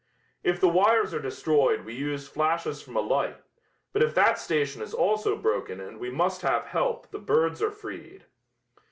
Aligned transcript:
If 0.43 0.59
the 0.59 0.67
wires 0.67 1.13
are 1.13 1.21
destroyed 1.21 1.85
we 1.85 1.93
use 1.93 2.27
flashes 2.27 2.81
from 2.81 2.95
a 2.97 3.01
light, 3.01 3.37
but 3.93 4.01
if 4.01 4.15
that 4.15 4.39
station 4.39 4.81
is 4.81 4.95
also 4.95 5.37
broken 5.37 5.79
and 5.79 5.99
we 5.99 6.09
must 6.09 6.41
have 6.41 6.65
help 6.65 7.11
the 7.11 7.19
birds 7.19 7.61
are 7.61 7.69
freed." 7.69 8.25